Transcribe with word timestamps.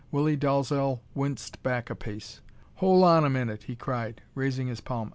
Willie 0.09 0.35
Dalzel 0.35 1.01
winced 1.13 1.61
back 1.61 1.91
a 1.91 1.95
pace. 1.95 2.41
"Hol' 2.77 3.03
on 3.03 3.23
a 3.23 3.29
minute," 3.29 3.65
he 3.65 3.75
cried, 3.75 4.23
raising 4.33 4.65
his 4.67 4.81
palm. 4.81 5.09